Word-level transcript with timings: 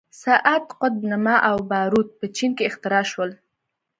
ساعت، 0.23 0.65
قطب 0.79 1.03
نما 1.11 1.35
او 1.49 1.57
باروت 1.69 2.07
په 2.19 2.25
چین 2.37 2.51
کې 2.57 2.63
اختراع 2.69 3.05
شول. 3.11 3.31